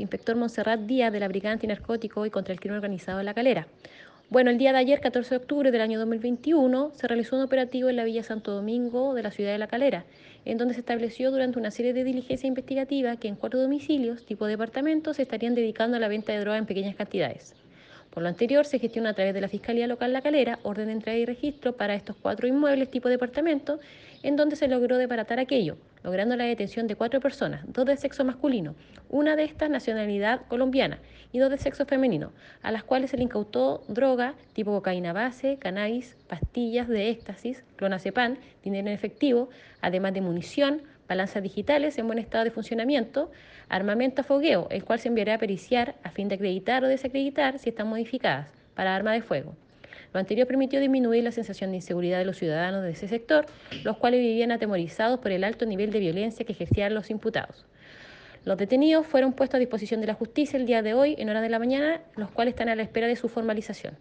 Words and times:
inspector 0.00 0.36
Montserrat 0.36 0.80
Díaz 0.80 1.12
de 1.12 1.20
la 1.20 1.28
Brigada 1.28 1.52
Antinarcótico 1.52 2.26
y 2.26 2.30
contra 2.30 2.52
el 2.52 2.60
Crimen 2.60 2.76
Organizado 2.76 3.18
de 3.18 3.24
La 3.24 3.34
Calera. 3.34 3.66
Bueno, 4.30 4.50
el 4.50 4.58
día 4.58 4.72
de 4.72 4.78
ayer, 4.78 5.00
14 5.00 5.30
de 5.30 5.36
octubre 5.38 5.70
del 5.72 5.80
año 5.80 5.98
2021, 5.98 6.92
se 6.94 7.08
realizó 7.08 7.34
un 7.34 7.42
operativo 7.42 7.88
en 7.88 7.96
la 7.96 8.04
Villa 8.04 8.22
Santo 8.22 8.52
Domingo 8.52 9.12
de 9.14 9.24
la 9.24 9.32
ciudad 9.32 9.50
de 9.50 9.58
La 9.58 9.66
Calera, 9.66 10.04
en 10.44 10.56
donde 10.56 10.74
se 10.74 10.80
estableció 10.80 11.32
durante 11.32 11.58
una 11.58 11.72
serie 11.72 11.92
de 11.92 12.04
diligencias 12.04 12.44
investigativas 12.44 13.18
que 13.18 13.26
en 13.26 13.34
cuatro 13.34 13.60
domicilios, 13.60 14.24
tipo 14.24 14.46
departamentos, 14.46 15.16
se 15.16 15.22
estarían 15.22 15.56
dedicando 15.56 15.96
a 15.96 16.00
la 16.00 16.06
venta 16.06 16.32
de 16.32 16.38
droga 16.38 16.58
en 16.58 16.66
pequeñas 16.66 16.94
cantidades. 16.94 17.56
Por 18.10 18.22
lo 18.22 18.28
anterior, 18.28 18.66
se 18.66 18.78
gestiona 18.78 19.10
a 19.10 19.14
través 19.14 19.34
de 19.34 19.40
la 19.40 19.48
Fiscalía 19.48 19.86
Local 19.86 20.12
La 20.12 20.22
Calera 20.22 20.60
orden 20.62 20.86
de 20.86 20.92
entrega 20.92 21.18
y 21.18 21.26
registro 21.26 21.72
para 21.76 21.94
estos 21.94 22.14
cuatro 22.14 22.46
inmuebles 22.46 22.90
tipo 22.90 23.08
departamento, 23.08 23.80
en 24.22 24.36
donde 24.36 24.56
se 24.56 24.68
logró 24.68 24.96
debaratar 24.96 25.40
aquello, 25.40 25.76
logrando 26.02 26.36
la 26.36 26.44
detención 26.44 26.86
de 26.86 26.96
cuatro 26.96 27.20
personas, 27.20 27.62
dos 27.66 27.86
de 27.86 27.96
sexo 27.96 28.24
masculino, 28.24 28.74
una 29.08 29.36
de 29.36 29.44
estas 29.44 29.70
nacionalidad 29.70 30.42
colombiana 30.48 30.98
y 31.32 31.38
dos 31.38 31.50
de 31.50 31.58
sexo 31.58 31.86
femenino, 31.86 32.32
a 32.62 32.72
las 32.72 32.84
cuales 32.84 33.10
se 33.10 33.16
le 33.16 33.24
incautó 33.24 33.82
droga 33.88 34.34
tipo 34.52 34.72
cocaína 34.72 35.12
base, 35.12 35.58
cannabis, 35.58 36.16
pastillas 36.28 36.88
de 36.88 37.10
éxtasis, 37.10 37.62
clonazepam, 37.76 38.36
dinero 38.62 38.88
en 38.88 38.94
efectivo, 38.94 39.48
además 39.80 40.14
de 40.14 40.20
munición, 40.20 40.82
balanzas 41.08 41.42
digitales 41.42 41.98
en 41.98 42.06
buen 42.06 42.18
estado 42.18 42.44
de 42.44 42.50
funcionamiento, 42.50 43.30
armamento 43.68 44.22
a 44.22 44.24
fogueo, 44.24 44.68
el 44.70 44.84
cual 44.84 45.00
se 45.00 45.08
enviará 45.08 45.34
a 45.34 45.38
periciar 45.38 45.96
a 46.02 46.10
fin 46.10 46.28
de 46.28 46.36
acreditar 46.36 46.84
o 46.84 46.88
desacreditar 46.88 47.58
si 47.58 47.70
están 47.70 47.88
modificadas 47.88 48.48
para 48.74 48.94
arma 48.94 49.12
de 49.12 49.22
fuego. 49.22 49.54
Lo 50.12 50.20
anterior 50.20 50.46
permitió 50.46 50.80
disminuir 50.80 51.22
la 51.22 51.30
sensación 51.30 51.70
de 51.70 51.76
inseguridad 51.76 52.18
de 52.18 52.24
los 52.24 52.36
ciudadanos 52.36 52.82
de 52.82 52.90
ese 52.90 53.06
sector, 53.06 53.46
los 53.84 53.96
cuales 53.96 54.20
vivían 54.20 54.50
atemorizados 54.50 55.20
por 55.20 55.30
el 55.30 55.44
alto 55.44 55.66
nivel 55.66 55.90
de 55.92 56.00
violencia 56.00 56.44
que 56.44 56.52
ejercían 56.52 56.94
los 56.94 57.10
imputados. 57.10 57.64
Los 58.44 58.58
detenidos 58.58 59.06
fueron 59.06 59.34
puestos 59.34 59.56
a 59.56 59.58
disposición 59.58 60.00
de 60.00 60.08
la 60.08 60.14
justicia 60.14 60.56
el 60.56 60.66
día 60.66 60.82
de 60.82 60.94
hoy 60.94 61.14
en 61.18 61.28
hora 61.28 61.42
de 61.42 61.50
la 61.50 61.58
mañana, 61.58 62.00
los 62.16 62.30
cuales 62.30 62.52
están 62.52 62.68
a 62.68 62.74
la 62.74 62.82
espera 62.82 63.06
de 63.06 63.16
su 63.16 63.28
formalización. 63.28 63.96